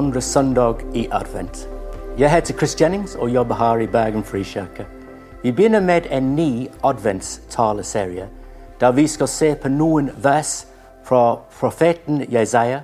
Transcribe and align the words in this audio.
andre 0.00 0.20
søndag 0.20 0.74
i 0.94 1.08
advent. 1.12 1.68
Jeg 2.18 2.30
heter 2.32 2.54
Chris 2.54 2.80
Jennings 2.80 3.14
og 3.14 3.30
jobber 3.30 3.54
her 3.54 3.76
i 3.76 3.86
Bergen 3.86 4.24
Frikirke. 4.24 4.86
Vi 5.42 5.52
begynner 5.52 5.80
med 5.80 6.02
en 6.10 6.36
ny 6.36 6.68
adventstaleserie 6.84 8.28
der 8.80 8.92
vi 8.92 9.06
skal 9.06 9.28
se 9.28 9.54
på 9.54 9.68
noen 9.68 10.08
vers 10.16 10.66
fra 11.04 11.36
profeten 11.60 12.22
Jesaja, 12.32 12.80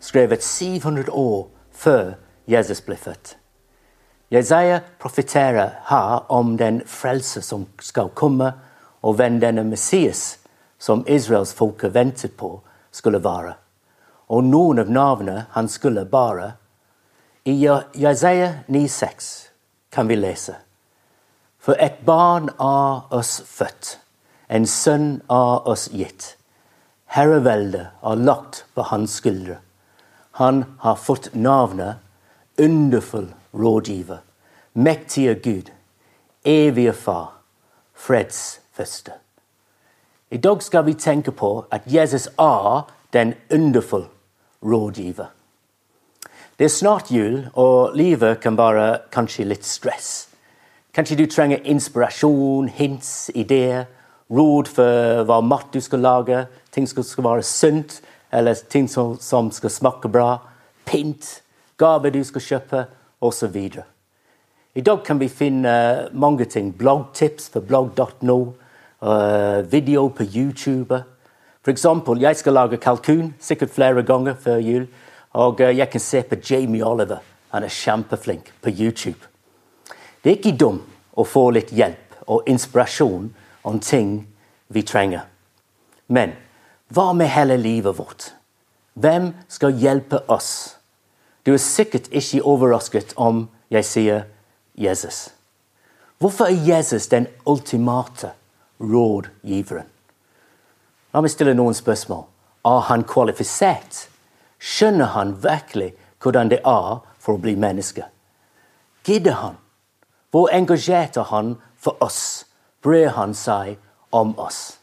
skrevet 0.00 0.44
700 0.44 1.10
år 1.10 1.48
før 1.72 2.12
Jesus 2.46 2.80
ble 2.80 2.96
født. 2.96 3.36
Jesaja 4.30 4.80
profeterer 5.00 5.70
her 5.88 6.26
om 6.28 6.54
den 6.58 6.82
frelse 6.86 7.42
som 7.42 7.66
skal 7.80 8.08
komme, 8.14 8.52
og 9.02 9.14
hvem 9.14 9.40
denne 9.40 9.64
Messias, 9.64 10.38
som 10.78 11.04
Israels 11.08 11.54
folke 11.54 11.94
ventet 11.94 12.36
på, 12.38 12.60
skulle 12.92 13.24
være 13.24 13.54
og 14.32 14.44
noen 14.48 14.80
av 14.80 14.90
navnene 14.90 15.46
han 15.52 15.68
skulle 15.68 16.04
bare. 16.08 16.54
I 17.44 17.52
Jesaja 18.00 18.52
9,6 18.66 19.32
kan 19.92 20.08
vi 20.08 20.16
lese. 20.16 20.54
For 21.60 21.76
et 21.78 22.00
barn 22.06 22.48
av 22.58 23.12
oss 23.12 23.40
født, 23.46 23.98
en 24.48 24.66
sønn 24.66 25.20
av 25.28 25.68
oss 25.68 25.88
gitt. 25.92 26.36
Herreveldet 27.12 27.92
er 28.02 28.24
lagt 28.24 28.64
på 28.74 28.86
hans 28.88 29.18
skuldre. 29.20 29.58
Han 30.40 30.64
har 30.80 30.96
fått 30.96 31.34
navnet 31.34 32.00
Underfull 32.60 33.30
rådgiver, 33.54 34.18
mektige 34.74 35.34
Gud, 35.34 35.70
evige 36.44 36.92
Far, 36.92 37.32
freds 37.94 38.60
første. 38.72 39.12
I 40.30 40.36
dag 40.36 40.62
skal 40.62 40.84
vi 40.86 40.94
tenke 40.94 41.32
på 41.32 41.64
at 41.70 41.88
Jesus 41.88 42.28
er 42.38 42.84
den 43.12 43.34
underfulle 43.50 44.08
rådgiver. 44.62 45.30
Det 46.58 46.64
er 46.64 46.68
snart 46.68 47.10
jul, 47.10 47.48
og 47.54 47.96
livet 47.96 48.40
kan 48.40 48.56
være 48.56 48.98
kanskje 49.12 49.48
litt 49.48 49.64
stress. 49.66 50.28
Kanskje 50.94 51.16
du 51.16 51.26
trenger 51.26 51.64
inspirasjon, 51.64 52.68
hints, 52.68 53.30
ideer, 53.34 53.86
råd 54.30 54.68
for 54.68 55.24
hva 55.28 55.40
mat 55.40 55.72
du 55.72 55.80
skal 55.80 56.04
lage, 56.04 56.46
ting 56.70 56.86
som 56.88 57.02
skal 57.02 57.24
være 57.24 57.46
sunt, 57.48 58.00
eller 58.32 58.54
ting 58.68 58.88
som, 58.88 59.16
som 59.20 59.50
skal 59.50 59.70
smake 59.70 60.08
bra, 60.12 60.36
pynt, 60.84 61.42
gaver 61.80 62.12
du 62.12 62.22
skal 62.24 62.44
kjøpe, 62.46 62.84
osv. 63.22 63.56
I 64.74 64.80
dag 64.80 65.04
kan 65.04 65.20
vi 65.20 65.28
finne 65.28 66.08
mange 66.12 66.44
ting. 66.44 66.72
Bloggtips 66.78 67.50
på 67.52 67.60
blogg.no, 67.60 68.38
uh, 69.02 69.10
eh, 69.12 69.72
video 69.72 70.08
på 70.08 70.24
YouTube. 70.24 71.02
For 71.62 71.70
eksempel, 71.70 72.20
jeg 72.20 72.36
skal 72.36 72.52
lage 72.58 72.80
kalkun 72.82 73.34
sikkert 73.40 73.70
flere 73.70 74.02
ganger 74.02 74.34
før 74.34 74.58
jul. 74.58 74.86
Og 75.32 75.60
eh, 75.60 75.76
jeg 75.78 75.90
kan 75.90 76.00
se 76.00 76.22
på 76.22 76.36
Jamie 76.50 76.84
Oliver. 76.84 77.22
Han 77.52 77.64
er 77.64 77.68
kjempeflink 77.68 78.52
på 78.62 78.70
YouTube. 78.70 79.28
Det 80.24 80.30
er 80.30 80.38
ikke 80.38 80.56
dumt 80.58 80.88
å 81.14 81.24
få 81.28 81.50
litt 81.52 81.70
hjelp 81.74 82.22
og 82.26 82.48
inspirasjon 82.48 83.28
om 83.68 83.80
ting 83.80 84.22
vi 84.72 84.82
trenger. 84.82 85.26
Men 86.08 86.32
hva 86.92 87.12
med 87.12 87.30
hele 87.32 87.56
livet 87.60 87.98
vårt? 87.98 88.32
Hvem 88.94 89.32
skal 89.48 89.76
hjelpe 89.78 90.22
oss? 90.28 90.78
Du 91.46 91.52
er 91.52 91.62
sikkert 91.62 92.10
ikke 92.12 92.42
overrasket 92.46 93.14
om 93.16 93.46
jeg 93.72 93.86
sier 93.88 94.26
Jesus. 94.78 95.30
Hvorfor 96.18 96.50
er 96.50 96.60
Jesus 96.66 97.08
den 97.10 97.26
ultimate 97.46 98.32
rådgiveren? 98.80 99.91
La 101.12 101.20
meg 101.20 101.32
stille 101.32 101.52
noen 101.54 101.76
spørsmål. 101.76 102.24
Er 102.64 102.84
han 102.88 103.04
kvalifisert? 103.04 104.06
Skjønner 104.62 105.12
han 105.12 105.34
virkelig 105.42 105.92
hvordan 106.22 106.48
det 106.52 106.60
er 106.64 107.00
for 107.18 107.36
å 107.36 107.42
bli 107.42 107.56
menneske? 107.58 108.06
Gidder 109.04 109.36
han? 109.40 109.56
Hvor 110.32 110.48
engasjert 110.54 111.18
er 111.20 111.28
han 111.28 111.56
for 111.76 111.98
oss? 112.00 112.46
Bryr 112.82 113.12
han 113.16 113.34
seg 113.34 113.76
om 114.10 114.32
oss? 114.40 114.78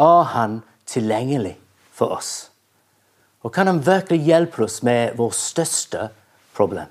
Er 0.00 0.24
han 0.34 0.62
tilgjengelig 0.88 1.58
for 1.92 2.16
oss? 2.16 2.50
Og 3.44 3.52
kan 3.54 3.68
han 3.70 3.84
virkelig 3.86 4.24
hjelpe 4.26 4.64
oss 4.64 4.82
med 4.82 5.16
vårt 5.16 5.38
største 5.38 6.08
problem? 6.56 6.88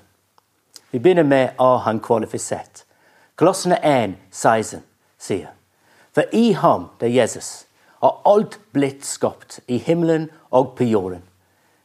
Vi 0.90 0.98
begynner 0.98 1.26
med 1.26 1.58
er 1.60 1.82
han 1.84 2.00
kvalifisert. 2.00 2.84
Kolossene 3.36 3.78
1, 3.84 4.16
16 4.30 4.82
sier 5.18 5.52
For 6.14 6.26
i 6.32 6.52
ham, 6.52 6.88
det 7.00 7.10
er 7.10 7.22
Jesus, 7.22 7.66
har 8.00 8.20
alt 8.24 8.58
blitt 8.72 9.04
skapt 9.04 9.60
i 9.68 9.78
himmelen 9.78 10.28
og 10.50 10.74
på 10.76 10.84
jorden. 10.88 11.22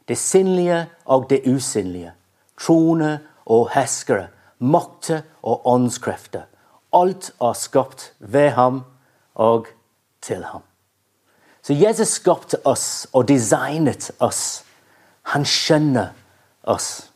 Det 0.08 0.18
sinnlige 0.18 0.86
og 1.04 1.28
det 1.30 1.42
usynlige. 1.46 2.12
Troner 2.60 3.18
og 3.46 3.70
herskere, 3.74 4.28
makter 4.58 5.26
og 5.42 5.66
åndskrefter. 5.66 6.46
Alt 6.92 7.32
er 7.40 7.52
skapt 7.52 8.12
ved 8.18 8.50
ham 8.56 8.84
og 9.34 9.66
til 10.22 10.44
ham. 10.44 10.62
Så 11.62 11.74
Jesus 11.74 12.08
skapte 12.08 12.62
oss 12.64 13.06
og 13.12 13.28
designet 13.28 14.10
oss. 14.20 14.64
Han 15.34 15.44
skjønner 15.44 16.14
oss. 16.62 17.10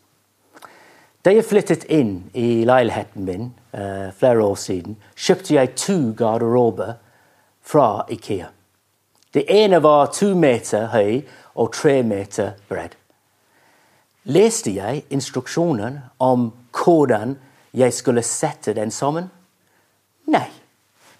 Da 1.25 1.33
jeg 1.33 1.47
flyttet 1.47 1.84
inn 1.93 2.31
i 2.34 2.65
leiligheten 2.66 3.25
min 3.25 3.50
uh, 3.77 4.10
flere 4.16 4.43
år 4.43 4.56
siden, 4.59 4.97
kjøpte 5.16 5.55
jeg 5.55 5.75
to 5.77 5.99
garderober 6.19 6.97
fra 7.62 8.05
Ikea. 8.10 8.50
Det 9.33 9.45
ene 9.51 9.83
var 9.83 10.11
to 10.15 10.35
meter 10.35 10.89
høy 10.91 11.21
og 11.55 11.73
tre 11.75 12.01
meter 12.03 12.57
bredd. 12.69 12.97
Leste 14.31 14.73
jeg 14.75 15.05
instruksjonen 15.11 16.01
om 16.19 16.51
hvordan 16.75 17.37
jeg 17.73 17.95
skulle 17.95 18.23
sette 18.27 18.75
den 18.75 18.91
sammen? 18.91 19.31
Nei. 20.31 20.49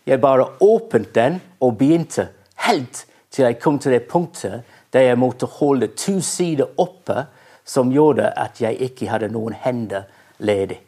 Jeg 0.06 0.20
bare 0.20 0.49
åpnet 0.65 1.15
den 1.15 1.41
og 1.60 1.76
begynte, 1.78 2.28
helt 2.66 3.04
til 3.31 3.44
jeg 3.44 3.60
kom 3.60 3.78
til 3.78 3.93
det 3.93 4.09
punktet 4.10 4.65
der 4.93 5.06
jeg 5.06 5.19
måtte 5.19 5.47
holde 5.47 5.93
to 5.94 6.19
sider 6.20 6.66
oppe, 6.82 7.26
som 7.65 7.93
gjorde 7.94 8.32
at 8.34 8.59
jeg 8.60 8.81
ikke 8.82 9.06
hadde 9.06 9.28
noen 9.31 9.54
hender 9.54 10.09
ledig. 10.38 10.81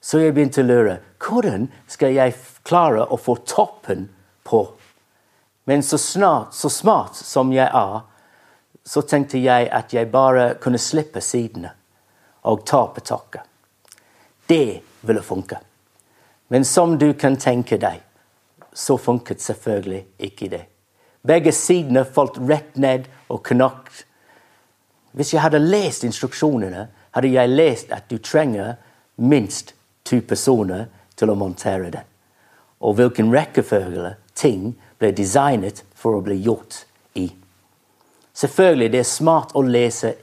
Så 0.00 0.18
jeg 0.18 0.34
begynte 0.34 0.64
å 0.64 0.66
lure 0.66 0.96
hvordan 1.22 1.68
skal 1.88 2.16
jeg 2.16 2.34
klare 2.66 3.06
å 3.06 3.16
få 3.20 3.36
toppen 3.46 4.08
på 4.44 4.64
men 5.64 5.82
så, 5.82 5.98
snart, 5.98 6.54
så 6.54 6.70
smart 6.70 7.16
som 7.16 7.52
jeg 7.52 7.68
er, 7.72 8.00
så 8.84 9.02
tenkte 9.02 9.40
jeg 9.40 9.68
at 9.72 9.94
jeg 9.96 10.10
bare 10.12 10.54
kunne 10.60 10.78
slippe 10.78 11.22
sidene 11.24 11.70
og 12.44 12.66
ta 12.68 12.82
på 12.92 13.00
taket. 13.00 13.42
Det 14.46 14.80
ville 15.00 15.22
funke. 15.24 15.58
Men 16.48 16.64
som 16.64 16.98
du 16.98 17.14
kan 17.16 17.36
tenke 17.40 17.78
deg, 17.80 18.02
så 18.72 18.98
funket 19.00 19.40
selvfølgelig 19.40 20.02
ikke 20.18 20.48
det. 20.52 20.64
Begge 21.24 21.52
sidene 21.56 22.04
falt 22.04 22.36
rett 22.44 22.76
ned 22.76 23.06
og 23.32 23.40
knakk. 23.48 23.88
Hvis 25.16 25.32
jeg 25.32 25.40
hadde 25.40 25.62
lest 25.62 26.04
instruksjonene, 26.04 26.88
hadde 27.16 27.30
jeg 27.32 27.54
lest 27.54 27.92
at 27.94 28.10
du 28.10 28.18
trenger 28.18 28.74
minst 29.16 29.72
to 30.04 30.20
personer 30.20 30.90
til 31.16 31.32
å 31.32 31.38
montere 31.38 31.88
den. 31.94 32.04
Og 32.84 32.98
hvilken 32.98 33.32
rekkefølge 33.32 34.16
ting 34.36 34.74
ble 35.04 35.12
designet 35.12 35.82
for 35.94 36.16
å 36.16 36.24
bli 36.24 36.38
gjort 36.40 36.84
i. 37.20 37.28
Selvfølgelig 38.34 38.90
det 38.92 39.02
er 39.02 39.08
smart 39.08 39.52
å 39.54 39.62
lese 39.62 40.14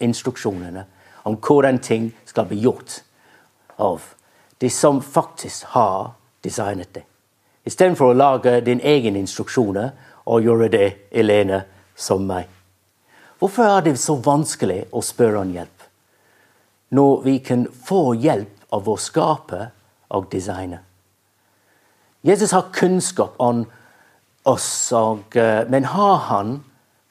instruksjonene 0.00 0.86
om 1.28 1.36
hvordan 1.36 1.78
ting 1.84 2.08
skal 2.24 2.48
bli 2.48 2.62
gjort 2.64 3.02
av 3.76 4.02
de 4.60 4.70
som 4.72 5.02
faktisk 5.04 5.70
har 5.76 6.12
designet 6.44 6.94
det. 6.94 7.04
Istedenfor 7.68 8.10
å 8.10 8.16
lage 8.16 8.60
din 8.64 8.80
egen 8.80 9.18
instruksjoner 9.20 9.92
og 10.24 10.44
gjøre 10.44 10.70
det 10.72 10.88
alene 11.12 11.62
som 11.96 12.24
meg. 12.24 12.48
Hvorfor 13.38 13.68
er 13.68 13.84
det 13.84 13.96
så 14.00 14.16
vanskelig 14.20 14.86
å 14.92 15.02
spørre 15.04 15.44
om 15.44 15.52
hjelp, 15.52 15.84
når 16.90 17.22
vi 17.24 17.38
kan 17.44 17.66
få 17.86 18.14
hjelp 18.20 18.72
av 18.72 18.84
vår 18.88 19.00
skaper 19.00 19.68
og 20.16 20.28
designer? 20.32 20.80
Jesus 22.24 22.52
har 22.52 22.72
kunnskap 22.72 23.38
om 23.40 23.64
Og, 24.44 25.36
eh, 25.36 25.68
men 25.68 25.84
har 25.84 26.16
han 26.16 26.64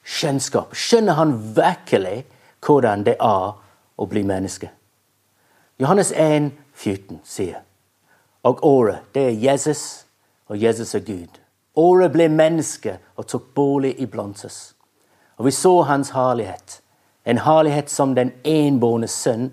kjennskap? 0.03 0.73
Skjønner 0.73 1.13
han 1.13 1.55
virkelig 1.55 2.25
hvordan 2.65 3.05
det 3.05 3.15
er 3.19 3.53
å 3.97 4.05
bli 4.09 4.23
menneske? 4.23 4.69
Johannes 5.79 6.11
1, 6.11 6.51
14 6.73 7.21
sier 7.23 7.61
Og 8.43 8.63
året, 8.63 8.99
det 9.13 9.21
er 9.27 9.35
Jesus, 9.51 10.05
og 10.47 10.57
Jesus 10.57 10.95
er 10.95 10.99
Gud. 10.99 11.39
Året 11.75 12.11
ble 12.11 12.29
menneske 12.29 12.97
og 13.15 13.27
tok 13.27 13.53
bolig 13.55 13.93
iblant 13.99 14.45
oss. 14.45 14.73
Og 15.37 15.45
vi 15.45 15.51
så 15.51 15.81
hans 15.81 16.09
herlighet. 16.09 16.81
En 17.25 17.37
herlighet 17.37 17.89
som 17.91 18.15
den 18.15 18.31
enbårne 18.43 19.07
sønn 19.07 19.51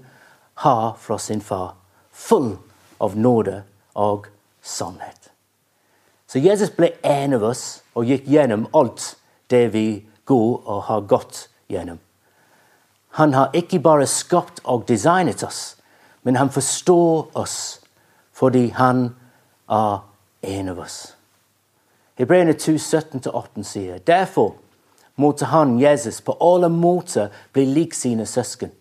har 0.55 0.95
fra 0.99 1.19
sin 1.19 1.41
far. 1.41 1.75
Full 2.13 2.57
av 3.01 3.17
nåde 3.19 3.63
og 3.95 4.27
sannhet. 4.63 5.26
Så 6.37 6.41
Jesus 6.41 6.69
ble 6.77 6.91
en 7.01 7.33
av 7.33 7.45
oss 7.49 7.61
og 7.97 8.11
gikk 8.11 8.27
gjennom 8.29 8.67
alt 8.77 9.15
det 9.49 9.71
vi 9.73 10.03
går 10.29 10.67
og 10.69 10.83
har 10.85 11.07
gått 11.09 11.39
gjennom. 11.73 11.97
Han 13.17 13.33
har 13.33 13.57
ikke 13.57 13.81
bare 13.81 14.05
skapt 14.05 14.61
og 14.69 14.85
designet 14.85 15.41
oss, 15.47 15.79
men 16.29 16.37
han 16.37 16.53
forstår 16.53 17.31
oss 17.41 17.57
fordi 18.37 18.67
han 18.77 19.15
er 19.65 20.05
en 20.53 20.69
av 20.75 20.85
oss. 20.85 20.99
Hebreerne 22.21 22.53
2, 22.53 22.77
17-18 22.85 23.65
sier 23.65 24.05
derfor 24.05 24.59
måtte 25.17 25.49
han, 25.57 25.79
Jesus, 25.81 26.21
på 26.21 26.37
alle 26.37 26.69
måter 26.69 27.33
bli 27.57 27.65
lik 27.65 27.97
sine 27.97 28.29
søsken, 28.29 28.77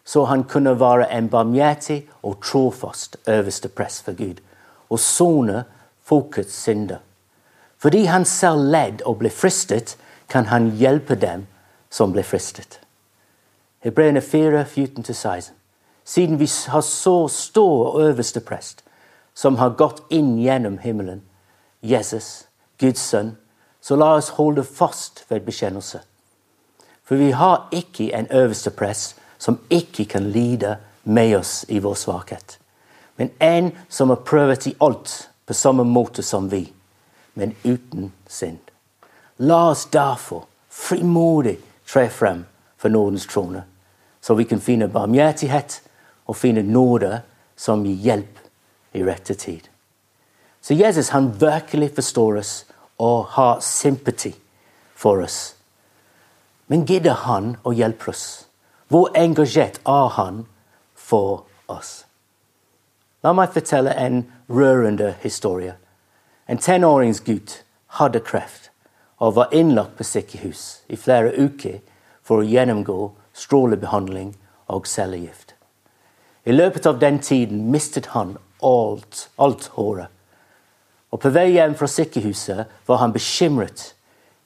så 0.00 0.24
han 0.32 0.48
kunne 0.48 0.78
være 0.80 1.12
en 1.12 1.28
barmhjertig 1.28 2.06
og 2.22 2.40
trofast 2.40 3.20
øverste 3.28 3.68
prest 3.68 4.08
for 4.08 4.16
Gud, 4.16 4.40
og 4.88 4.96
sone 4.96 5.66
folkets 6.06 6.62
synder. 6.62 6.98
Fordi 7.78 8.04
han 8.04 8.24
selv 8.24 8.70
ledd 8.70 9.02
og 9.04 9.18
ble 9.18 9.30
fristet, 9.30 9.96
kan 10.28 10.46
han 10.46 10.70
hjelpe 10.78 11.14
dem 11.14 11.46
som 11.90 12.12
ble 12.12 12.22
fristet. 12.22 12.80
Hebreerne 13.84 14.20
4, 14.20 14.64
14-16. 14.64 15.52
Siden 16.04 16.38
vi 16.38 16.48
har 16.68 16.80
så 16.80 17.28
stor 17.28 18.00
øverste 18.00 18.40
prest, 18.40 18.84
som 19.34 19.56
har 19.56 19.76
gått 19.78 20.02
inn 20.10 20.38
gjennom 20.38 20.78
himmelen, 20.78 21.22
Jesus, 21.82 22.46
Guds 22.78 23.00
sønn, 23.00 23.36
så 23.80 23.96
la 23.96 24.14
oss 24.16 24.32
holde 24.38 24.64
fast 24.64 25.24
ved 25.28 25.44
bekjennelse. 25.46 26.00
For 27.04 27.16
vi 27.16 27.30
har 27.30 27.68
ikke 27.72 28.10
en 28.14 28.30
øverste 28.30 28.70
prest 28.70 29.18
som 29.38 29.58
ikke 29.70 30.04
kan 30.04 30.30
lide 30.30 30.76
med 31.04 31.36
oss 31.36 31.64
i 31.68 31.78
vår 31.78 31.94
svakhet, 31.94 32.58
men 33.16 33.30
en 33.40 33.70
som 33.88 34.08
har 34.10 34.24
prøvet 34.26 34.66
i 34.66 34.74
alt 34.80 35.28
på 35.46 35.54
samme 35.54 35.84
måte 35.84 36.22
som 36.22 36.48
vi, 36.48 36.72
men 37.34 37.54
uten 37.62 38.12
synd. 38.26 38.70
La 39.36 39.70
oss 39.70 39.86
derfor 39.92 40.44
frimodig 40.70 41.58
tre 41.86 42.08
frem 42.08 42.44
for 42.76 42.88
nådens 42.88 43.26
trone, 43.26 43.62
så 44.20 44.34
vi 44.34 44.44
kan 44.44 44.60
finne 44.60 44.88
barmhjertighet 44.88 45.80
og 46.26 46.36
finne 46.36 46.62
nåde 46.62 47.20
som 47.56 47.84
gir 47.86 48.02
hjelp 48.02 48.38
i 48.92 49.04
rette 49.04 49.34
tid. 49.34 49.68
Så 50.60 50.74
Jesus 50.74 51.08
han 51.08 51.30
virkelig 51.40 51.94
forstår 51.94 52.36
oss 52.36 52.64
og 52.98 53.26
har 53.36 53.60
sympati 53.60 54.34
for 54.94 55.22
oss. 55.22 55.54
Men 56.66 56.86
gidder 56.86 57.14
han 57.22 57.54
å 57.62 57.74
hjelpe 57.76 58.10
oss? 58.10 58.46
Hvor 58.88 59.12
engasjert 59.14 59.78
er 59.86 60.08
han 60.16 60.46
for 60.94 61.44
oss? 61.70 62.05
La 63.26 63.32
meg 63.34 63.50
fortelle 63.50 63.90
en 63.98 64.20
rørende 64.46 65.08
historie. 65.18 65.72
En 66.46 66.60
tenåringsgutt 66.62 67.56
hadde 67.98 68.20
kreft 68.22 68.68
og 69.18 69.32
var 69.34 69.54
innlagt 69.56 69.96
på 69.98 70.04
sykehus 70.06 70.60
i 70.86 70.98
flere 71.00 71.32
uker 71.34 71.80
for 72.22 72.38
å 72.38 72.46
gjennomgå 72.46 72.98
strålebehandling 73.34 74.28
og 74.70 74.86
cellegift. 74.86 75.56
I 76.46 76.54
løpet 76.54 76.86
av 76.86 77.00
den 77.00 77.18
tiden 77.18 77.64
mistet 77.74 78.12
han 78.12 78.36
alt, 78.62 79.24
alt 79.42 79.66
håret. 79.74 80.12
Og 81.10 81.18
på 81.24 81.32
vei 81.34 81.48
hjem 81.56 81.74
fra 81.74 81.88
sykehuset 81.90 82.76
var 82.86 83.00
han 83.00 83.14
bekymret. 83.16 83.88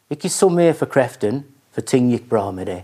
Ikke 0.08 0.30
så 0.32 0.48
mye 0.48 0.72
for 0.78 0.88
kreften, 0.88 1.42
for 1.68 1.84
ting 1.84 2.08
gikk 2.14 2.30
bra 2.32 2.46
med 2.48 2.70
det, 2.70 2.78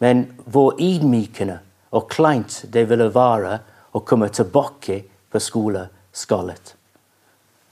men 0.00 0.24
hvor 0.48 0.80
ydmykende 0.80 1.58
og 1.92 2.08
kleint 2.08 2.62
det 2.72 2.86
ville 2.88 3.10
være 3.12 3.58
å 3.92 4.00
komme 4.00 4.30
tilbake 4.32 5.02
på 5.30 5.40
skoleskallet. 5.40 6.74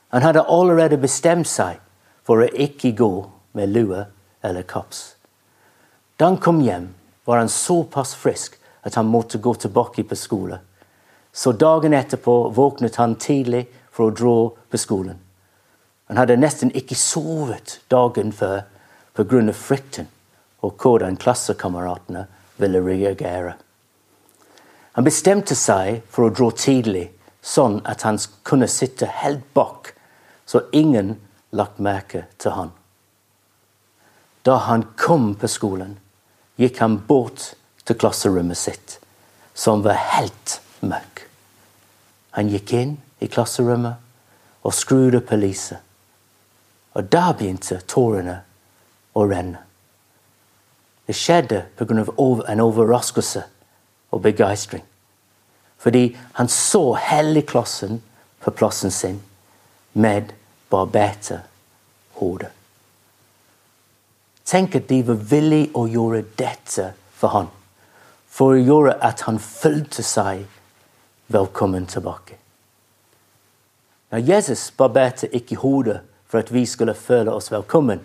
Han 0.08 0.22
hadde 0.22 0.46
allerede 0.46 0.98
bestemt 1.00 1.48
seg 1.50 1.80
for 2.24 2.42
å 2.42 2.50
ikke 2.50 2.94
gå 2.96 3.12
med 3.58 3.72
lue 3.74 4.04
eller 4.44 4.62
kaps. 4.62 5.14
Da 6.16 6.28
han 6.30 6.38
kom 6.38 6.60
hjem, 6.62 6.92
var 7.24 7.40
han 7.40 7.48
såpass 7.48 8.14
frisk 8.14 8.58
at 8.84 8.94
han 8.94 9.08
måtte 9.10 9.38
gå 9.38 9.54
tilbake 9.54 10.04
på 10.04 10.16
skole. 10.16 10.58
Så 11.32 11.52
dagen 11.52 11.94
etterpå 11.94 12.48
våknet 12.54 12.96
han 12.96 13.16
tidlig 13.18 13.64
for 13.90 14.06
å 14.06 14.14
dra 14.14 14.36
på 14.70 14.78
skolen. 14.78 15.18
Han 16.06 16.20
hadde 16.20 16.36
nesten 16.36 16.70
ikke 16.76 16.94
sovet 16.94 17.80
dagen 17.88 18.32
før 18.32 18.62
pga. 19.14 19.52
frykten 19.52 20.06
og 20.62 20.76
hvordan 20.78 21.16
klassekameratene 21.16 22.26
ville 22.56 22.80
reagere. 22.80 23.54
Han 24.92 25.04
bestemte 25.04 25.54
seg 25.54 26.02
for 26.08 26.28
å 26.28 26.34
dra 26.34 26.50
tidlig, 26.50 27.10
sånn 27.44 27.80
at 27.84 28.02
han 28.08 28.18
kunne 28.46 28.68
sitte 28.70 29.06
helt 29.20 29.44
bak, 29.54 29.92
så 30.46 30.64
ingen 30.72 31.16
lagt 31.52 31.78
merke 31.78 32.24
til 32.40 32.56
han. 32.56 32.72
Da 34.44 34.58
han 34.66 34.86
kom 35.00 35.32
på 35.40 35.48
skolen, 35.48 35.98
gikk 36.60 36.80
han 36.80 36.98
bort 37.08 37.52
til 37.84 37.98
klasserommet 38.00 38.58
sitt, 38.58 38.98
som 39.54 39.84
var 39.84 40.00
helt 40.16 40.58
mørkt. 40.80 41.24
Han 42.34 42.48
gikk 42.50 42.72
inn 42.74 42.96
i 43.22 43.28
klasserommet 43.30 44.00
og 44.66 44.74
skrudde 44.74 45.20
på 45.22 45.38
lyset. 45.38 45.78
Og 46.98 47.06
da 47.10 47.28
begynte 47.36 47.78
tårene 47.90 48.40
å 49.14 49.26
renne. 49.30 49.60
Det 51.06 51.14
skjedde 51.14 51.66
pga. 51.76 52.04
en 52.48 52.60
overraskelse 52.60 53.42
og 54.10 54.22
begeistring. 54.22 54.82
Fordi 55.78 56.16
han 56.32 56.48
så 56.48 56.94
hele 56.94 57.42
klassen 57.42 58.02
på 58.40 58.50
plassen 58.50 58.90
sin 58.90 59.20
med 59.92 60.32
barberte 60.70 61.40
hoder. 62.18 62.50
Tenk 64.44 64.74
at 64.76 64.88
de 64.88 65.00
var 65.06 65.20
villige 65.30 65.72
å 65.74 65.86
gjøre 65.88 66.24
dette 66.38 66.90
for 67.16 67.32
han, 67.32 67.52
for 68.28 68.54
å 68.54 68.64
gjøre 68.64 68.98
at 69.04 69.24
han 69.28 69.38
følte 69.40 70.04
seg 70.04 70.44
velkommen 71.32 71.86
tilbake. 71.88 72.36
Når 74.12 74.26
Jesus 74.28 74.68
barberte 74.76 75.30
ikke 75.34 75.56
hodet 75.62 76.00
for 76.34 76.38
at 76.38 76.52
vi 76.52 76.66
skulle 76.66 76.94
føle 76.94 77.30
oss 77.30 77.52
velkommen. 77.52 78.00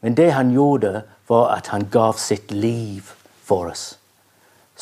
Men 0.00 0.14
det 0.16 0.30
han 0.32 0.50
gjorde, 0.50 1.02
var 1.28 1.50
at 1.52 1.66
han 1.66 1.84
gav 1.90 2.16
sitt 2.16 2.50
liv 2.50 3.10
for 3.44 3.68
oss. 3.68 3.98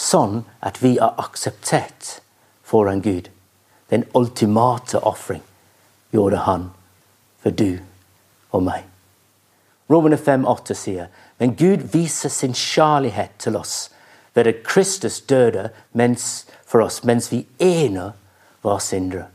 Sånn 0.00 0.44
at 0.64 0.81
vi 0.81 0.94
er 0.97 1.19
akseptert 1.20 2.20
foran 2.64 3.02
Gud. 3.05 3.29
Den 3.93 4.06
ultimate 4.17 5.02
ofring 5.05 5.43
gjorde 6.14 6.44
han 6.47 6.70
for 7.43 7.52
du 7.52 7.81
og 8.54 8.64
meg. 8.64 8.87
Romerne 9.90 10.16
5,8 10.16 10.76
sier 10.78 11.11
men 11.40 11.57
Gud 11.57 11.85
viser 11.92 12.28
sin 12.28 12.52
kjærlighet 12.54 13.30
til 13.38 13.57
oss 13.57 13.90
ved 14.35 14.47
at 14.47 14.62
Kristus 14.64 15.21
døde 15.21 15.71
mens, 15.92 16.47
for 16.66 16.85
oss 16.85 17.00
mens 17.04 17.30
vi 17.33 17.47
ene 17.59 18.12
var 18.62 18.78
syndere. 18.78 19.26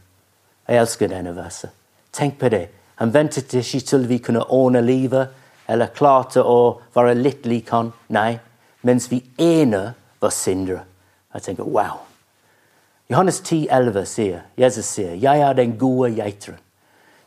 Jeg 0.68 0.82
elsker 0.82 1.10
denne 1.10 1.34
verset. 1.36 1.70
Tenk 2.14 2.38
på 2.40 2.50
det. 2.50 2.68
Han 2.96 3.14
ventet 3.14 3.54
ikke 3.54 3.80
til 3.80 4.08
vi 4.08 4.18
kunne 4.18 4.46
ordne 4.54 4.82
livet 4.86 5.34
eller 5.68 5.94
klarte 5.98 6.44
å 6.46 6.80
være 6.94 7.18
litt 7.18 7.46
lik 7.46 7.74
han. 7.74 7.92
Nei, 8.14 8.38
mens 8.82 9.10
vi 9.12 9.24
ene 9.42 9.96
var 10.26 10.34
syndere. 10.34 10.84
Jeg 11.34 11.42
tenker 11.46 11.64
wow. 11.70 12.02
Johannes 13.10 13.40
10, 13.40 13.68
11 13.70 14.06
sier, 14.06 14.40
Jesus 14.58 14.86
sier, 14.86 15.14
'Jeg 15.14 15.40
er 15.40 15.54
den 15.54 15.78
gode 15.78 16.10
geiteren'. 16.16 16.62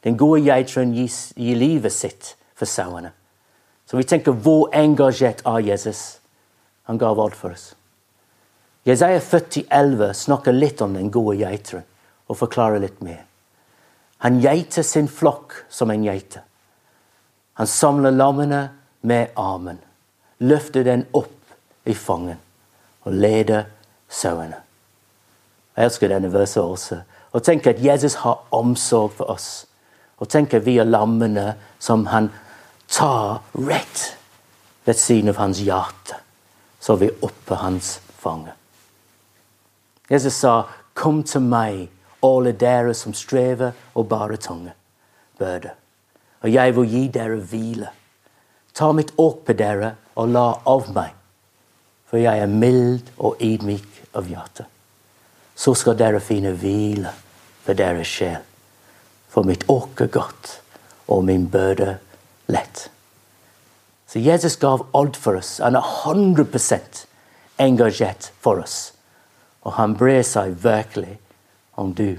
Den 0.05 0.19
gode 0.19 0.43
geiteren 0.43 0.93
gir, 0.93 1.11
gir 1.37 1.57
livet 1.57 1.93
sitt 1.93 2.37
for 2.55 2.65
sauene. 2.65 3.13
Så 3.87 3.97
vi 3.97 4.03
tenker 4.03 4.33
hvor 4.33 4.69
engasjert 4.75 5.43
er 5.47 5.59
Jesus? 5.59 6.21
Han 6.83 6.99
gav 6.99 7.21
alt 7.21 7.37
for 7.37 7.51
oss. 7.51 7.75
Jesaja 8.87 9.19
40, 9.21 9.67
11 9.71 10.15
snakker 10.15 10.53
litt 10.53 10.81
om 10.81 10.95
den 10.95 11.11
gode 11.11 11.37
geiteren 11.37 11.85
og 12.29 12.37
forklarer 12.37 12.79
litt 12.79 13.03
mer. 13.03 13.25
Han 14.19 14.41
geiter 14.41 14.83
sin 14.83 15.09
flokk 15.09 15.65
som 15.69 15.91
en 15.91 16.05
geite. 16.05 16.41
Han 17.55 17.67
samler 17.67 18.11
lammene 18.11 18.69
med 19.01 19.29
armen, 19.37 19.79
løfter 20.39 20.85
den 20.85 21.07
opp 21.13 21.55
i 21.85 21.95
fangen 21.95 22.39
og 23.09 23.15
lede 23.17 23.63
sauene. 24.09 24.61
Jeg 25.77 25.89
elsker 25.89 26.11
denne 26.11 26.29
verset 26.33 26.63
også. 26.63 27.01
Og 27.33 27.43
tenk 27.45 27.67
at 27.71 27.81
Jesus 27.85 28.19
har 28.25 28.43
omsorg 28.53 29.15
for 29.17 29.31
oss. 29.33 29.67
Og 30.19 30.29
tenk 30.29 30.55
at 30.55 30.67
vi 30.67 30.77
er 30.79 30.89
lammene 30.89 31.55
som 31.81 32.07
han 32.13 32.29
tar 32.89 33.41
rett 33.55 34.05
ved 34.85 34.99
siden 34.99 35.33
av 35.33 35.41
hans 35.41 35.61
hjerte, 35.61 36.17
så 36.81 36.97
vi 36.97 37.09
er 37.09 37.25
oppe 37.25 37.59
hans 37.61 37.99
fange. 38.19 38.53
Jesus 40.11 40.35
sa, 40.35 40.63
'Kom 40.95 41.23
til 41.23 41.41
meg, 41.41 41.89
alle 42.23 42.53
dere 42.53 42.95
som 42.95 43.15
strever 43.15 43.73
og 43.95 44.09
bare 44.09 44.37
tunge 44.37 44.73
bøder. 45.39 45.71
Og 46.43 46.53
jeg 46.53 46.77
vil 46.77 46.89
gi 46.89 47.09
dere 47.09 47.37
hvile. 47.37 47.89
Ta 48.75 48.93
mitt 48.93 49.13
åk 49.19 49.45
på 49.45 49.53
dere 49.53 49.95
og 50.17 50.29
la 50.29 50.53
av 50.67 50.91
meg, 50.95 51.18
for 52.09 52.21
jeg 52.21 52.41
er 52.41 52.51
mild 52.51 53.11
og 53.21 53.41
ydmyk 53.45 54.05
av 54.17 54.29
hjerte. 54.29 54.65
Så 55.59 55.75
skal 55.77 55.99
dere 55.99 56.23
finne 56.25 56.55
hvile 56.57 57.13
for 57.65 57.77
deres 57.77 58.09
sjel. 58.09 58.45
For 59.29 59.45
mitt 59.45 59.67
åk 59.69 60.01
er 60.01 60.13
godt, 60.13 60.55
og 61.13 61.27
min 61.29 61.49
børde 61.53 61.99
lett. 62.49 62.89
Så 64.09 64.23
Jesus 64.25 64.57
gav 64.57 64.87
alt 64.97 65.19
for 65.21 65.37
oss. 65.37 65.59
Han 65.61 65.77
er 65.77 65.85
100 66.09 67.05
engasjert 67.61 68.31
for 68.41 68.63
oss. 68.63 68.95
Og 69.67 69.75
han 69.77 69.97
brer 69.99 70.23
seg 70.25 70.55
virkelig 70.63 71.19
om 71.77 71.93
du 71.93 72.17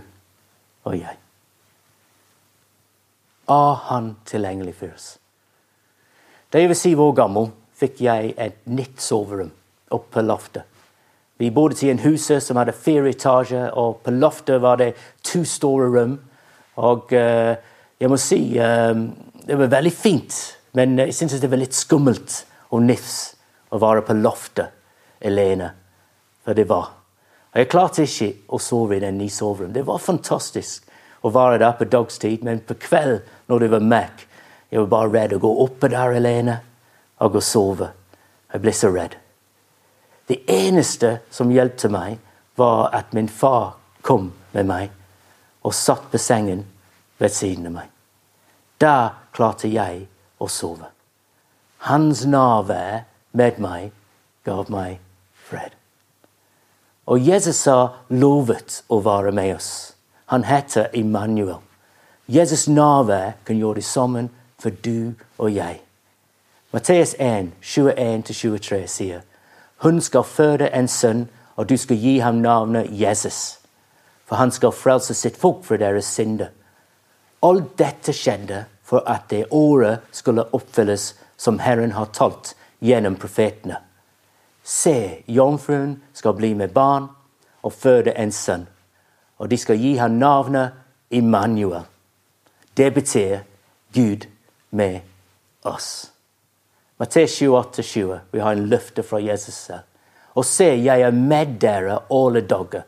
og 0.86 0.94
jeg. 1.00 1.16
Er 3.50 3.80
han 3.90 4.12
tilgjengelig 4.30 4.76
for 4.78 4.94
oss? 4.94 5.16
Da 6.54 6.62
jeg 6.62 6.70
var 6.70 6.78
syv 6.78 7.02
år 7.08 7.16
gammel, 7.24 7.50
fikk 7.74 8.04
jeg 8.06 8.36
et 8.38 8.62
nytt 8.70 9.02
soverom 9.02 9.50
oppe 9.90 10.14
på 10.18 10.26
loftet. 10.26 10.64
Vi 11.40 11.52
bodde 11.56 11.86
i 11.86 11.92
en 11.92 12.02
hus 12.04 12.28
som 12.44 12.58
hadde 12.60 12.76
fire 12.76 13.10
etasjer, 13.10 13.70
og 13.72 14.02
på 14.04 14.12
loftet 14.12 14.62
var 14.62 14.82
det 14.82 14.92
to 15.24 15.46
store 15.48 15.88
rom. 15.94 16.18
Og 16.76 17.14
uh, 17.16 17.56
jeg 18.00 18.12
må 18.12 18.18
si 18.20 18.42
um, 18.60 19.06
det 19.48 19.58
var 19.58 19.72
veldig 19.72 19.94
fint, 19.96 20.36
men 20.76 21.00
jeg 21.00 21.16
syntes 21.16 21.40
det 21.42 21.52
var 21.52 21.62
litt 21.62 21.78
skummelt 21.78 22.44
og 22.70 22.84
nifs 22.86 23.36
å 23.72 23.80
være 23.82 24.04
på 24.06 24.18
loftet 24.20 24.76
alene. 25.26 25.72
For 26.44 26.58
det 26.58 26.68
var. 26.70 26.92
Og 27.50 27.62
jeg 27.62 27.70
klarte 27.72 28.06
ikke 28.06 28.30
å 28.54 28.60
sove 28.62 28.98
i 28.98 29.04
den 29.04 29.18
nye 29.18 29.34
soverommet. 29.34 29.80
Det 29.80 29.88
var 29.88 30.04
fantastisk 30.04 30.86
å 31.26 31.32
være 31.34 31.60
der 31.64 31.76
på 31.80 31.88
dagstid, 31.90 32.44
men 32.46 32.62
på 32.64 32.78
kveld 32.80 33.24
når 33.50 33.64
det 33.64 33.72
var 33.74 33.88
mørkt, 33.96 34.26
jeg 34.70 34.84
var 34.84 34.92
bare 34.92 35.14
redd 35.16 35.34
å 35.34 35.42
gå 35.42 35.52
oppe 35.64 35.90
der 35.90 36.20
alene 36.20 36.60
og 37.26 37.40
å 37.40 37.42
sove. 37.44 37.90
Jeg 38.54 38.62
ble 38.62 38.74
så 38.76 38.92
redd. 38.94 39.16
Det 40.30 40.44
eneste 40.48 41.20
som 41.30 41.52
hjalp 41.52 41.84
meg, 41.90 42.20
var 42.56 42.90
at 42.94 43.14
min 43.14 43.30
far 43.30 43.78
kom 44.02 44.34
med 44.52 44.66
meg 44.66 44.92
og 45.64 45.74
satt 45.74 46.12
på 46.12 46.20
sengen 46.22 46.66
ved 47.18 47.34
siden 47.34 47.66
av 47.70 47.74
meg. 47.80 47.88
Der 48.80 49.16
klarte 49.34 49.68
jeg 49.68 50.06
å 50.40 50.48
sove. 50.48 50.92
Hans 51.88 52.26
nærvær 52.26 53.06
med 53.32 53.60
meg 53.60 53.92
gav 54.46 54.70
meg 54.72 55.00
fred. 55.50 55.72
Og 57.10 57.20
Jesus 57.26 57.64
har 57.66 57.96
lovet 58.10 58.84
å 58.88 59.00
være 59.02 59.32
med 59.32 59.56
oss. 59.56 59.96
Han 60.30 60.44
heter 60.46 60.92
Immanuel. 60.94 61.58
Jesus 62.28 62.68
nærvær 62.68 63.40
kan 63.46 63.58
gjøre 63.58 63.80
det 63.82 63.88
sammen 63.88 64.30
for 64.62 64.70
du 64.70 65.16
og 65.38 65.50
jeg. 65.56 65.80
Matteus 66.72 67.16
1, 67.18 67.50
21-23 67.64 68.86
sier 68.86 69.26
hun 69.80 70.02
skal 70.02 70.24
føde 70.24 70.70
en 70.76 70.88
sønn, 70.88 71.30
og 71.56 71.70
du 71.70 71.78
skal 71.78 71.98
gi 71.98 72.18
ham 72.20 72.36
navnet 72.36 72.88
Jesus. 72.92 73.60
For 74.26 74.36
han 74.36 74.52
skal 74.52 74.72
frelse 74.72 75.14
sitt 75.14 75.38
folk 75.38 75.64
fra 75.66 75.78
deres 75.78 76.06
synder. 76.06 76.52
Alt 77.44 77.78
dette 77.80 78.14
skjedde 78.14 78.66
for 78.84 79.04
at 79.08 79.30
det 79.30 79.46
året 79.52 80.00
skulle 80.12 80.48
oppfylles 80.54 81.14
som 81.38 81.60
Herren 81.60 81.92
har 81.92 82.12
talt 82.14 82.56
gjennom 82.80 83.16
profetene. 83.16 83.78
Se, 84.64 85.24
jomfruen 85.28 86.02
skal 86.14 86.36
bli 86.36 86.54
med 86.54 86.76
barn 86.76 87.08
og 87.64 87.74
føde 87.74 88.14
en 88.18 88.32
sønn, 88.32 88.68
og 89.38 89.50
de 89.50 89.58
skal 89.58 89.80
gi 89.80 89.96
ham 89.98 90.20
navnet 90.20 90.76
Immanuel. 91.10 91.88
Det 92.78 92.94
betyr 92.94 93.40
Gud 93.94 94.28
med 94.72 95.00
oss. 95.64 96.09
Matteus 97.00 97.42
28, 97.42 97.84
20. 97.84 98.20
Vi 98.32 98.40
har 98.40 98.52
en 98.52 98.66
løfte 98.70 99.04
fra 99.04 99.20
Jesus 99.20 99.56
selv. 99.56 99.86
Og 100.36 100.46
se, 100.46 100.66
jeg 100.66 101.02
er 101.02 101.12
med 101.16 101.56
dere 101.62 102.02
alle 102.12 102.42
dager, 102.44 102.84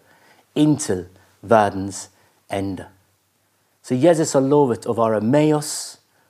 inntil 0.55 1.05
verdens 1.41 2.09
ende. 2.51 2.85
Så 3.83 3.95
Jesus 3.95 4.33
har 4.35 4.43
lovet 4.43 4.85
å 4.85 4.97
være 4.99 5.21
med 5.23 5.55
oss 5.55 5.73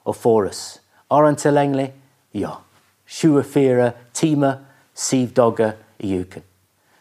og 0.06 0.16
for 0.16 0.46
oss. 0.52 0.80
Er 1.10 1.26
han 1.26 1.42
tilgjengelig? 1.42 1.90
Ja. 2.38 2.60
24 3.06 3.92
timer, 4.14 4.62
7 4.96 5.34
dager 5.36 5.74
i 6.00 6.14
uken. 6.22 6.46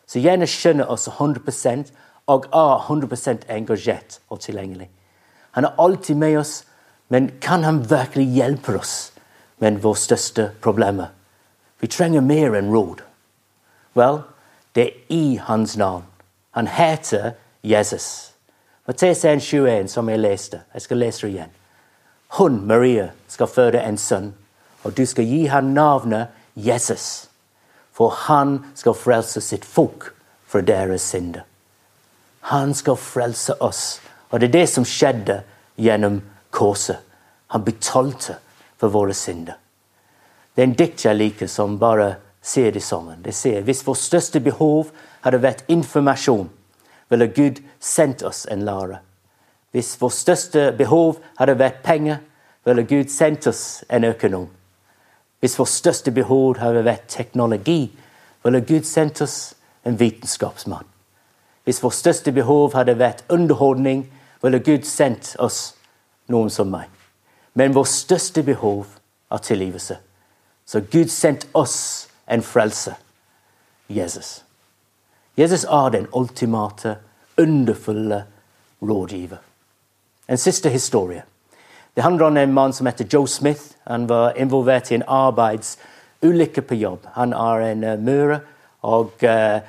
Så 0.09 0.19
gjerne 0.25 0.49
skjønner 0.49 0.89
oss 0.91 1.07
100 1.13 1.93
og 2.27 2.49
er 2.57 2.75
100 2.89 3.47
engasjert 3.53 4.19
og 4.29 4.41
tilgjengelig. 4.41 4.89
Han 5.53 5.65
er 5.69 5.79
alltid 5.79 6.17
med 6.17 6.39
oss, 6.39 6.65
men 7.09 7.31
kan 7.41 7.65
han 7.69 7.85
virkelig 7.91 8.27
hjelpe 8.33 8.79
oss 8.81 9.13
med 9.61 9.81
våre 9.85 9.97
største 9.97 10.51
problemer? 10.61 11.13
Vi 11.81 11.89
trenger 11.89 12.21
mer 12.21 12.57
enn 12.59 12.73
råd. 12.73 13.05
Vel, 13.97 14.23
det 14.75 14.87
er 14.87 15.15
i 15.15 15.37
hans 15.45 15.77
navn. 15.77 16.05
Han 16.57 16.67
heter 16.67 17.33
Jesus. 17.63 18.33
Matteus 18.87 19.25
1,21, 19.25 19.87
som 19.87 20.09
jeg 20.09 20.19
leste. 20.19 20.61
Jeg 20.75 20.83
skal 20.83 20.99
lese 20.99 21.27
det 21.27 21.33
igjen. 21.33 21.53
Hun, 22.39 22.67
Maria, 22.67 23.11
skal 23.29 23.47
føde 23.47 23.83
en 23.83 23.99
sønn, 23.99 24.33
og 24.83 24.97
du 24.97 25.05
skal 25.07 25.25
gi 25.25 25.45
ham 25.47 25.73
navnet 25.75 26.27
Jesus. 26.55 27.29
For 27.93 28.09
han 28.27 28.59
skal 28.75 28.95
frelse 28.95 29.41
sitt 29.41 29.65
folk 29.65 30.13
fra 30.47 30.61
deres 30.61 31.03
synder. 31.03 31.43
Han 32.41 32.75
skal 32.75 32.97
frelse 32.97 33.55
oss. 33.63 34.01
Og 34.31 34.41
det 34.41 34.49
er 34.49 34.59
det 34.61 34.69
som 34.69 34.87
skjedde 34.87 35.43
gjennom 35.77 36.21
korset. 36.51 36.99
Han 37.51 37.65
betalte 37.67 38.39
for 38.81 38.89
våre 38.89 39.15
synder. 39.15 39.59
Det 40.55 40.63
er 40.63 40.69
en 40.69 40.79
dikt 40.79 41.05
jeg 41.05 41.17
liker, 41.17 41.47
som 41.47 41.79
bare 41.79 42.15
sier 42.43 42.73
det 42.73 42.83
sammen. 42.83 43.21
Det 43.23 43.35
sier 43.37 43.63
hvis 43.63 43.85
vårt 43.87 44.01
største 44.01 44.41
behov 44.41 44.91
hadde 45.25 45.43
vært 45.43 45.69
informasjon, 45.69 46.49
ville 47.11 47.29
Gud 47.37 47.61
sendt 47.81 48.23
oss 48.25 48.47
en 48.51 48.65
lærer. 48.65 49.03
Hvis 49.71 49.95
vårt 50.01 50.17
største 50.17 50.71
behov 50.79 51.21
hadde 51.39 51.59
vært 51.59 51.83
penger, 51.85 52.19
ville 52.65 52.83
Gud 52.83 53.11
sendt 53.13 53.47
oss 53.47 53.85
en 53.89 54.05
økonom. 54.05 54.49
Hvis 55.41 55.59
vårt 55.59 55.73
største 55.73 56.13
behov 56.13 56.59
hadde 56.59 56.85
vært 56.85 57.09
teknologi, 57.09 57.91
ville 58.45 58.61
Gud 58.61 58.85
sendt 58.89 59.21
oss 59.23 59.55
en 59.85 60.01
vitenskapsmann. 60.01 60.87
Hvis 61.65 61.83
vårt 61.83 61.95
største 61.95 62.33
behov 62.33 62.75
hadde 62.75 62.99
vært 62.99 63.25
underholdning, 63.29 64.07
ville 64.43 64.59
Gud 64.59 64.85
sendt 64.89 65.37
oss 65.39 65.75
noen 66.29 66.51
som 66.51 66.71
meg. 66.73 67.00
Men 67.55 67.75
vårt 67.75 67.89
største 67.89 68.43
behov 68.43 68.87
er 69.31 69.39
tilgivelse. 69.39 69.97
Så 70.67 70.81
Gud 70.81 71.09
sendte 71.09 71.47
oss 71.55 72.09
en 72.27 72.43
frelse. 72.43 72.95
Jesus. 73.89 74.45
Jesus 75.37 75.65
er 75.65 75.89
den 75.89 76.07
ultimate, 76.13 76.97
underfulle 77.39 78.25
rådgiver. 78.83 79.37
En 80.29 80.39
siste 80.39 80.69
historie. 80.69 81.23
Det 81.95 82.03
handler 82.03 82.27
om 82.27 82.37
en 82.37 82.53
mann 82.53 82.73
som 82.73 82.87
heter 82.87 83.07
Joe 83.13 83.29
Smith. 83.29 83.61
Han 83.87 84.09
var 84.09 84.33
involvert 84.37 84.91
i 84.91 84.95
en 84.95 85.03
arbeidsulykke 85.07 86.63
på 86.63 86.75
jobb. 86.75 87.07
Han 87.13 87.33
er 87.33 87.65
en 87.73 87.85
uh, 87.85 87.99
murer, 87.99 88.39
og 88.83 89.11
uh, 89.23 89.61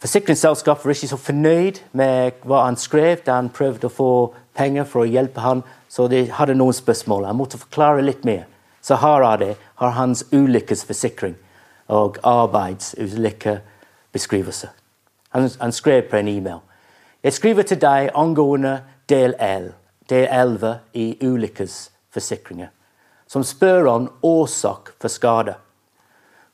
forsikringsselskapet 0.00 0.84
var 0.84 0.90
ikke 0.96 1.08
så 1.08 1.16
fornøyd 1.20 1.78
med 1.92 2.32
hva 2.48 2.64
han 2.64 2.76
skrev 2.80 3.18
da 3.26 3.32
han 3.36 3.50
prøvde 3.52 3.86
å 3.88 3.94
få 3.94 4.34
penger 4.56 4.84
for 4.88 5.02
å 5.04 5.08
hjelpe 5.08 5.40
han, 5.44 5.62
så 5.88 6.08
de 6.08 6.30
hadde 6.32 6.54
noen 6.56 6.72
spørsmål. 6.76 7.24
Han 7.28 7.36
måtte 7.36 7.58
forklare 7.60 8.02
litt 8.04 8.24
mer. 8.24 8.44
Så 8.80 8.94
her 8.96 9.22
er 9.28 9.36
det 9.36 9.56
har 9.80 9.90
hans 9.96 10.24
ulykkesforsikring 10.32 11.36
og 11.92 12.18
arbeidsulykkebeskrivelse. 12.24 14.68
Han, 15.30 15.50
han 15.60 15.72
skrev 15.72 16.02
på 16.08 16.16
en 16.16 16.28
e-mail. 16.28 16.58
Jeg 17.22 17.32
skriver 17.36 17.62
til 17.62 17.80
deg 17.80 18.10
angående 18.16 18.80
del 19.08 19.34
L, 19.36 19.72
del 20.08 20.26
11 20.30 20.78
i 20.96 21.16
ulykkesforsikringer, 21.20 22.68
som 23.28 23.44
spør 23.44 23.86
om 23.86 24.10
årsak 24.22 24.90
for 25.00 25.08
skade, 25.08 25.54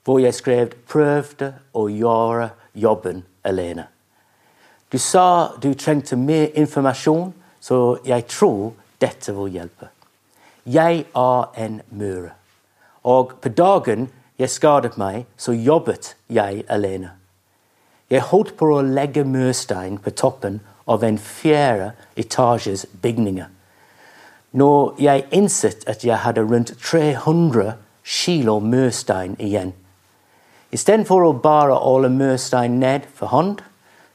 hvor 0.04 0.18
jeg 0.18 0.34
skrev 0.34 0.68
'prøvde 0.88 1.54
å 1.74 1.88
gjøre 1.88 2.48
jobben 2.74 3.24
alene'. 3.46 3.86
Du 4.92 4.98
sa 4.98 5.52
du 5.62 5.74
trengte 5.74 6.16
mer 6.16 6.46
informasjon, 6.54 7.34
så 7.60 7.98
jeg 8.04 8.26
tror 8.26 8.72
dette 9.00 9.34
vil 9.34 9.52
hjelpe. 9.52 9.88
Jeg 10.66 11.04
er 11.14 11.64
en 11.64 11.82
møre, 11.90 12.30
og 13.02 13.32
på 13.42 13.48
dagen 13.48 14.08
jeg 14.38 14.50
skadet 14.50 14.98
meg, 14.98 15.26
så 15.36 15.52
jobbet 15.52 16.16
jeg 16.28 16.64
alene. 16.68 17.10
Jeg 18.10 18.20
holdt 18.20 18.56
på 18.56 18.66
å 18.76 18.82
legge 18.82 19.24
murstein 19.24 19.98
på 19.98 20.10
toppen 20.10 20.60
av 20.86 21.02
en 21.04 21.18
fjerde 21.18 21.92
etasjes 22.16 22.86
bygninger. 23.02 23.46
Når 24.52 24.94
jeg 25.02 25.24
innsett 25.30 25.88
at 25.88 26.04
jeg 26.04 26.18
hadde 26.22 26.44
rundt 26.46 26.72
300 26.82 27.72
kilo 28.06 28.58
murstein 28.58 29.36
igjen. 29.38 29.72
Istedenfor 30.74 31.22
å 31.22 31.32
bare 31.42 31.76
alle 31.78 32.10
murstein 32.10 32.80
ned 32.80 33.06
for 33.14 33.30
hånd, 33.30 33.62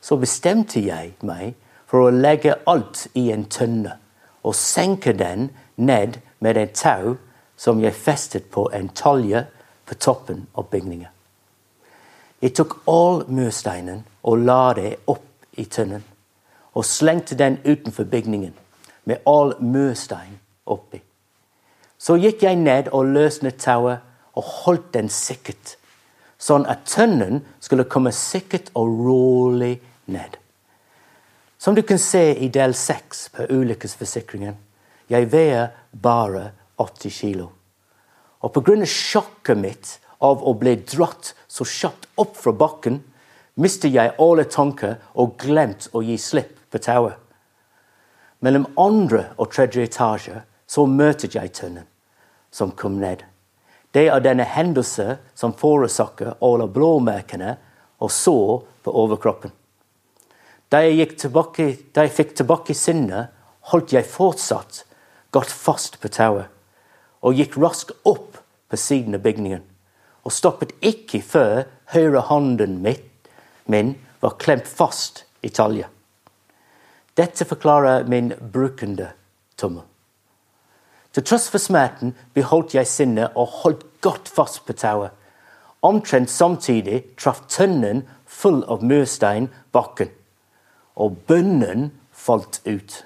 så 0.02 0.18
bestemte 0.20 0.82
jeg 0.84 1.14
meg 1.24 1.54
for 1.88 2.08
å 2.08 2.16
legge 2.16 2.58
alt 2.68 3.08
i 3.14 3.30
en 3.32 3.46
tønne 3.46 3.98
og 4.42 4.56
senke 4.58 5.14
den 5.14 5.50
ned 5.76 6.18
med 6.40 6.58
en 6.58 6.74
tau 6.74 7.18
som 7.58 7.82
jeg 7.84 7.94
festet 7.94 8.50
på 8.52 8.66
en 8.74 8.90
talje 8.90 9.46
på 9.86 9.98
toppen 10.02 10.48
av 10.58 10.70
bygningen. 10.72 11.10
Jeg 12.42 12.56
tok 12.58 12.80
all 12.90 13.22
mursteinen 13.30 14.02
og 14.26 14.42
la 14.48 14.74
det 14.74 14.96
opp 15.12 15.28
i 15.62 15.68
tønnen, 15.70 16.02
og 16.74 16.88
slengte 16.88 17.36
den 17.38 17.60
utenfor 17.66 18.08
bygningen 18.10 18.56
med 19.06 19.22
all 19.30 19.54
murstein 19.60 20.40
oppi. 20.66 21.02
Så 22.02 22.16
gikk 22.18 22.42
jeg 22.48 22.58
ned 22.58 22.90
og 22.96 23.12
løsnet 23.14 23.60
tauet 23.62 24.02
og 24.34 24.48
holdt 24.64 24.94
den 24.96 25.10
sikkert, 25.12 25.76
sånn 26.42 26.66
at 26.70 26.88
tønnen 26.90 27.44
skulle 27.62 27.90
komme 27.90 28.14
sikkert 28.16 28.72
og 28.78 28.90
rolig 29.06 29.76
ned. 30.12 30.38
Som 31.62 31.78
du 31.78 31.84
kan 31.86 32.02
se 32.02 32.32
i 32.34 32.50
del 32.50 32.74
seks 32.74 33.28
på 33.36 33.46
ulykkesforsikringen, 33.54 34.56
jeg 35.12 35.28
veier 35.30 35.70
bare 35.94 36.52
80 36.82 37.14
kilo. 37.14 37.52
Og 38.42 38.54
pga. 38.56 38.86
sjokket 38.86 39.58
mitt 39.58 40.00
av 40.22 40.42
å 40.42 40.54
bli 40.58 40.76
dratt 40.76 41.34
så 41.48 41.66
kjapt 41.66 42.08
opp 42.18 42.38
fra 42.38 42.52
bakken, 42.52 43.04
mistet 43.56 43.94
jeg 43.94 44.16
alle 44.18 44.46
tanker 44.50 44.98
og 45.14 45.38
glemt 45.38 45.90
å 45.94 46.02
gi 46.02 46.18
slipp 46.18 46.58
på 46.72 46.82
tauet. 46.82 47.18
Mellom 48.42 48.66
andre 48.80 49.28
og 49.38 49.52
tredje 49.54 49.84
etasje 49.86 50.42
så 50.66 50.88
møter 50.90 51.30
jeg 51.30 51.54
tønnen 51.54 51.86
som 52.50 52.72
kom 52.72 52.98
ned. 52.98 53.22
Det 53.92 54.08
er 54.08 54.24
denne 54.24 54.46
hendelsen 54.48 55.20
som 55.36 55.56
forårsaker 55.58 56.38
alle 56.40 56.68
blåmerkene 56.72 57.58
og 58.02 58.12
sår 58.12 58.62
på 58.86 58.94
overkroppen. 59.04 59.52
Da 60.72 60.80
jeg, 60.86 61.18
tilbake, 61.20 61.76
da 61.92 62.06
jeg 62.06 62.16
fikk 62.16 62.36
tilbake 62.40 62.76
sinnet, 62.78 63.34
holdt 63.74 63.92
jeg 63.92 64.08
fortsatt 64.08 64.86
godt 65.36 65.52
fast 65.52 66.00
på 66.02 66.12
tauet 66.12 66.48
og 67.22 67.38
gikk 67.38 67.58
raskt 67.62 67.92
opp 68.08 68.40
på 68.72 68.80
siden 68.80 69.18
av 69.18 69.22
bygningen. 69.26 69.62
Og 70.26 70.34
stoppet 70.34 70.74
ikke 70.86 71.22
før 71.26 71.66
høyre 71.94 72.24
hånden 72.32 72.80
mitt, 72.82 73.06
min 73.66 73.96
var 74.24 74.40
klemt 74.42 74.70
fast 74.70 75.26
i 75.46 75.52
talje. 75.54 75.88
Dette 77.18 77.46
forklarer 77.46 78.08
min 78.10 78.32
brukende 78.40 79.12
tommel. 79.60 79.91
Til 81.12 81.26
tross 81.28 81.50
for 81.52 81.60
smerten 81.60 82.14
beholdt 82.34 82.76
jeg 82.76 82.88
sinnet 82.88 83.36
og 83.36 83.48
holdt 83.64 83.84
godt 84.02 84.32
fast 84.32 84.64
på 84.66 84.74
tauet. 84.74 85.12
Omtrent 85.82 86.30
samtidig 86.30 87.04
traff 87.18 87.42
tønnen 87.50 88.04
full 88.30 88.62
av 88.70 88.84
murstein 88.86 89.50
bakken, 89.74 90.12
og 90.96 91.18
bønnen 91.28 91.90
falt 92.14 92.62
ut. 92.68 93.02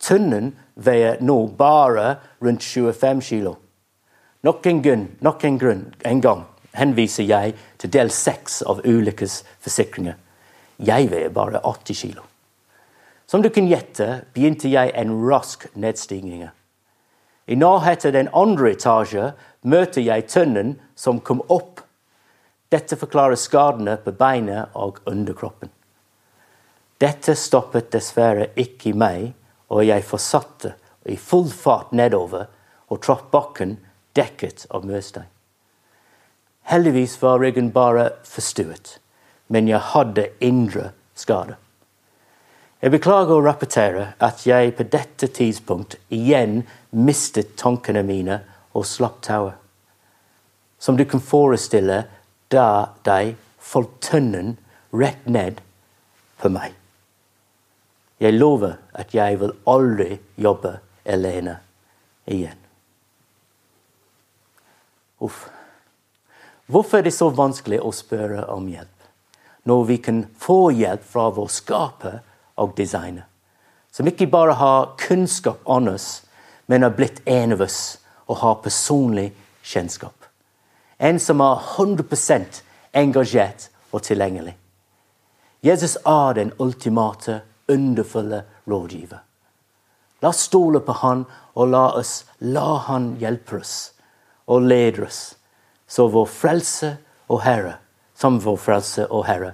Tønnen 0.00 0.52
veier 0.74 1.20
nå 1.22 1.38
bare 1.56 2.16
rundt 2.42 2.64
25 2.64 3.22
kilo. 3.22 3.54
Nok 4.42 4.66
en, 4.66 4.82
grunn, 4.82 5.06
nok 5.20 5.44
en, 5.44 5.58
grunn, 5.60 5.84
en 6.04 6.20
gang 6.24 6.46
henviser 6.76 7.26
jeg 7.28 7.54
til 7.78 7.92
del 7.92 8.10
seks 8.14 8.62
av 8.66 8.80
ulykkesforsikringer. 8.86 10.16
Jeg 10.80 11.10
veier 11.12 11.32
bare 11.34 11.60
80 11.60 12.02
kilo. 12.02 12.24
Som 13.30 13.44
du 13.44 13.50
kan 13.52 13.68
gjette, 13.68 14.24
begynte 14.34 14.70
jeg 14.72 14.90
en 14.98 15.12
rask 15.28 15.68
nedstigning. 15.74 16.48
I 17.50 17.56
nærheten 17.58 18.08
av 18.08 18.14
den 18.14 18.28
andre 18.36 18.70
etasje 18.76 19.32
møter 19.66 20.04
jeg 20.06 20.28
tønnen 20.30 20.76
som 20.94 21.18
kom 21.18 21.42
opp. 21.50 21.80
Dette 22.70 22.94
forklarer 22.94 23.38
skadene 23.40 23.96
på 24.04 24.14
beinet 24.14 24.76
og 24.78 25.00
underkroppen. 25.10 25.72
Dette 27.02 27.34
stoppet 27.34 27.90
dessverre 27.90 28.52
ikke 28.60 28.92
meg, 28.94 29.32
og 29.66 29.82
jeg 29.88 30.06
fortsatte 30.06 30.76
i 31.10 31.16
full 31.18 31.48
fart 31.50 31.90
nedover 31.96 32.46
og 32.90 33.02
traff 33.02 33.26
bakken 33.32 33.78
dekket 34.14 34.68
av 34.70 34.86
murstein. 34.86 35.26
Heldigvis 36.70 37.16
var 37.22 37.40
ryggen 37.42 37.72
bare 37.74 38.12
forstuet, 38.28 39.00
men 39.48 39.66
jeg 39.66 39.82
hadde 39.90 40.28
indre 40.44 40.92
skader. 41.18 41.58
Jeg 42.80 42.94
beklager 42.94 43.36
å 43.36 43.44
rapportere 43.44 44.06
at 44.24 44.46
jeg 44.48 44.72
på 44.78 44.86
dette 44.88 45.28
tidspunkt 45.36 45.98
igjen 46.08 46.62
mistet 46.96 47.52
tankene 47.60 48.00
mine 48.08 48.38
og 48.72 48.86
slapp 48.88 49.18
tauet. 49.26 49.58
Som 50.80 50.96
du 50.96 51.04
kan 51.04 51.20
forestille 51.20 52.06
da 52.48 52.96
de 53.04 53.34
falt 53.60 53.98
tønnen 54.00 54.54
rett 54.96 55.26
ned 55.28 55.60
på 56.40 56.48
meg. 56.48 56.72
Jeg 58.20 58.38
lover 58.38 58.78
at 58.96 59.12
jeg 59.12 59.36
vil 59.42 59.52
aldri 59.68 60.16
jobbe 60.40 60.78
alene 61.04 61.58
igjen. 62.32 62.56
Uff. 65.20 65.50
Hvorfor 66.64 67.00
er 67.00 67.04
det 67.10 67.12
så 67.12 67.28
vanskelig 67.28 67.82
å 67.84 67.92
spørre 67.92 68.46
om 68.54 68.68
hjelp, 68.72 68.88
når 69.68 69.86
vi 69.88 70.00
kan 70.00 70.24
få 70.40 70.70
hjelp 70.72 71.04
fra 71.04 71.28
vår 71.36 71.52
skaper 71.52 72.20
og 72.60 72.76
designer. 72.76 73.26
Som 73.90 74.06
ikke 74.06 74.28
bare 74.30 74.54
har 74.54 74.92
kunnskap 75.00 75.64
om 75.64 75.88
oss, 75.88 76.22
men 76.66 76.84
har 76.86 76.94
blitt 76.94 77.22
en 77.26 77.56
av 77.56 77.64
oss 77.66 77.98
og 78.28 78.36
har 78.44 78.60
personlig 78.62 79.32
kjennskap. 79.66 80.14
En 80.98 81.18
som 81.18 81.40
er 81.40 81.64
100 81.80 82.62
engasjert 82.92 83.70
og 83.90 84.04
tilgjengelig. 84.06 84.54
Jesus 85.62 85.96
er 86.06 86.36
den 86.38 86.52
ultimate, 86.58 87.40
underfulle 87.68 88.44
rådgiver. 88.68 89.18
La 90.22 90.28
oss 90.28 90.44
stole 90.46 90.80
på 90.84 90.92
han, 91.02 91.24
og 91.54 91.72
la 91.72 91.86
oss 91.96 92.24
la 92.40 92.76
han 92.86 93.14
hjelpe 93.20 93.58
oss 93.60 93.92
og 94.50 94.66
lede 94.66 95.04
oss, 95.06 95.36
så 95.86 96.08
vår 96.10 96.26
frelse 96.26 96.94
og 97.30 97.42
Herre, 97.44 97.76
som 98.14 98.40
vår 98.42 98.56
frelse 98.58 99.06
og 99.08 99.24
Herre, 99.26 99.52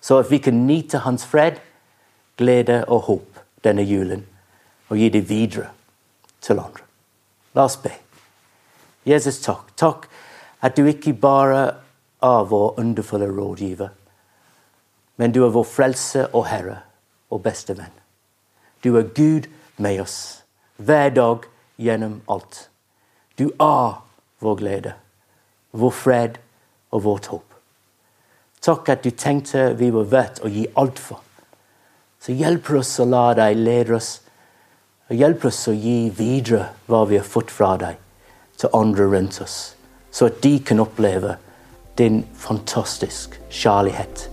så 0.00 0.20
at 0.20 0.30
vi 0.30 0.38
kan 0.38 0.66
nyte 0.66 1.00
Hans 1.04 1.24
fred 1.24 1.60
glede 2.36 2.84
og 2.84 3.00
håp 3.08 3.40
denne 3.64 3.82
julen, 3.82 4.26
og 4.88 4.98
gi 4.98 5.08
det 5.08 5.28
videre 5.28 5.70
til 6.40 6.58
andre. 6.58 6.84
La 7.54 7.64
oss 7.64 7.76
be. 7.80 7.92
Jesus, 9.06 9.40
takk. 9.40 9.70
Takk 9.76 10.08
at 10.64 10.76
du 10.76 10.86
ikke 10.88 11.12
bare 11.12 11.64
er 12.24 12.44
vår 12.48 12.78
underfulle 12.80 13.28
rådgiver, 13.28 13.88
men 15.16 15.32
du 15.32 15.44
er 15.44 15.52
vår 15.52 15.66
frelse 15.68 16.26
og 16.26 16.46
Herre 16.48 16.78
og 17.30 17.42
beste 17.42 17.76
venn. 17.78 17.92
Du 18.84 18.96
er 18.96 19.08
Gud 19.14 19.48
med 19.76 20.00
oss 20.00 20.44
hver 20.76 21.10
dag 21.14 21.44
gjennom 21.76 22.20
alt. 22.28 22.68
Du 23.38 23.50
er 23.60 24.00
vår 24.40 24.56
glede, 24.56 24.94
vår 25.72 25.90
fred 25.90 26.40
og 26.90 27.04
vårt 27.04 27.26
håp. 27.26 27.54
Takk 28.64 28.88
at 28.88 29.04
du 29.04 29.10
tenkte 29.10 29.74
vi 29.78 29.90
var 29.92 30.08
verdt 30.10 30.40
å 30.44 30.48
gi 30.48 30.64
alt 30.80 30.98
for. 30.98 31.20
Så 32.24 32.32
hjelper 32.32 32.78
oss 32.78 32.94
å 33.02 33.04
la 33.04 33.34
deg 33.36 33.58
lede 33.60 33.98
oss. 33.98 34.14
Og 35.10 35.18
hjelper 35.20 35.50
oss 35.50 35.58
å 35.68 35.74
gi 35.76 36.08
videre 36.16 36.70
hva 36.88 37.02
vi 37.10 37.18
har 37.20 37.26
fått 37.28 37.52
fra 37.52 37.74
deg, 37.76 37.98
til 38.56 38.72
andre 38.72 39.10
rundt 39.12 39.42
oss. 39.44 39.58
Så 40.08 40.30
at 40.30 40.40
de 40.46 40.54
kan 40.64 40.80
oppleve 40.80 41.36
din 42.00 42.22
fantastisk 42.40 43.36
kjærlighet, 43.50 44.28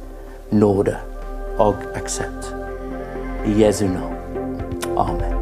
nåde 0.55 0.95
og 1.59 1.83
aksept. 1.99 2.53
I 3.43 3.59
Jesu 3.59 3.89
navn. 3.91 4.15
Amen. 4.95 5.40